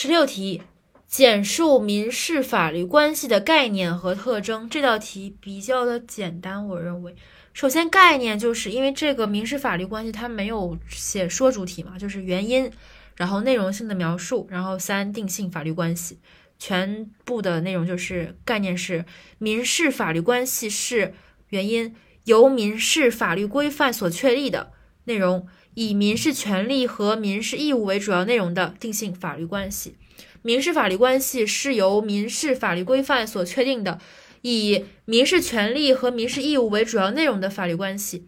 [0.00, 0.62] 十六题，
[1.08, 4.70] 简述民事法律关系的概念和特征。
[4.70, 7.16] 这道题比较的简单，我认为。
[7.52, 12.70] 首先，概念就是因为这个民事法律关系它没有写说主体嘛，就是原因，
[13.16, 16.20] 然后内容性的描述，然后三定性法律关系，
[16.60, 19.04] 全部的内容就是概念是
[19.38, 21.12] 民事法律关系是
[21.48, 21.92] 原因，
[22.22, 24.70] 由民事法律规范所确立的
[25.08, 25.48] 内容。
[25.74, 29.94] 以民事权利和民事义务为主要内容的定性法律关系，
[30.42, 34.00] 民事法律关系是由民事法律规范所确定的，
[34.42, 38.26] 以民事权利和民事义务为主要内容的法律关系。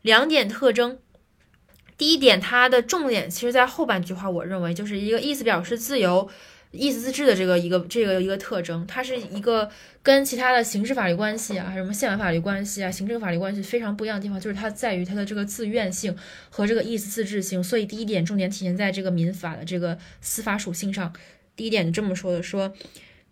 [0.00, 0.98] 两点特征，
[1.98, 6.28] 第一点，它的重点其实在后半句话，我认为就是一个意思表示自由。
[6.72, 9.70] 意思自治的这个一个这个一个特征，它是一个
[10.02, 16.16] 跟其他的刑事法律关系啊，什么宪法法律关系啊、行政法律关系非常不一样的地方，就是它在于它的这个自愿性
[16.48, 17.62] 和这个意思自治性。
[17.62, 21.12] 所以第一点重点体现在这个民法的这个司法属性上。
[21.54, 22.72] 第一点就这么说的，说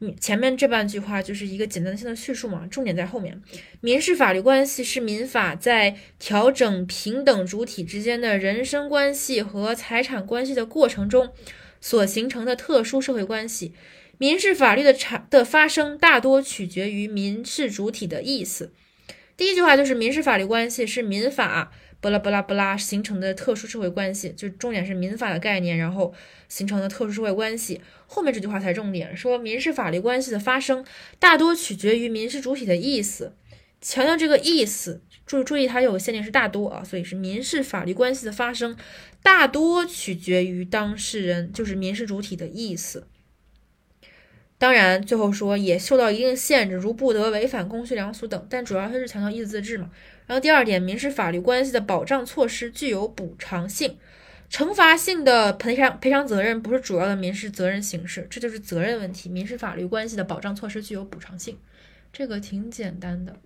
[0.01, 3.41] 你前面这半句话就是一个简单性的叙述嘛，重点在后面。
[3.80, 11.30] 民事法律关系是民法在调整平等主体之间的人身关系和财产关系的过程中。
[11.81, 13.73] 所形成的特殊社会关系，
[14.19, 18.73] 民事法律的产的发生大多取决于民事主体的意思。
[19.37, 26.13] 第一句话就是民事法律关系是民法不拉不拉不拉形成的特殊社会关系，就重点是民法的概念，然后
[26.49, 27.81] 形成的特殊社会关系。
[28.07, 30.85] 后面这句话才重点，说民事法律关系的发生
[31.19, 33.33] 大多取决于民事主体的意思，
[33.81, 35.01] 强调这个意思。
[35.27, 38.77] 注注意，它有个限定是大多啊，所以是民事法律关系的发生
[39.23, 43.07] 大多取决于当事人，就是民事主体的意思。
[44.59, 49.91] 当然，最后说也受到一定限制，如不得违反公序良俗等，但主要它是强调意思自治嘛。
[50.27, 53.97] 然后第二点，民事法律关系的保障措施具有补偿性，
[54.51, 59.29] 惩罚性的赔偿赔偿责任不是主要的民事责任形式，这就是责任问题。
[59.29, 61.57] 民事法律关系的保障措施具有补偿性，
[62.13, 63.39] 这个挺简单的。